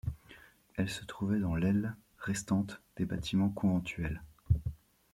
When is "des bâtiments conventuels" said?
2.97-4.23